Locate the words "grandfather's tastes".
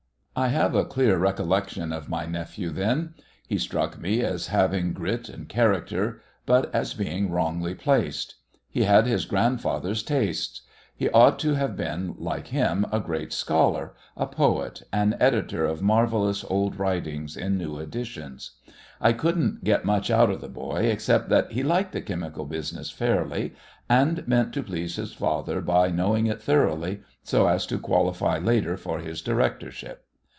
9.25-10.61